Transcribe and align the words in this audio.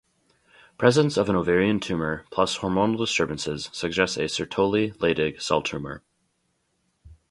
Presence 0.79 1.15
of 1.15 1.29
an 1.29 1.35
ovarian 1.35 1.79
tumour 1.79 2.25
plus 2.31 2.57
hormonal 2.57 2.97
disturbances 2.97 3.69
suggests 3.71 4.17
a 4.17 4.21
Sertoli-Leydig 4.21 5.39
cell 5.39 5.61
tumour. 5.61 6.01